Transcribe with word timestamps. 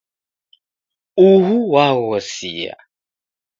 Uhu 1.27 1.55
waghosia. 1.73 2.75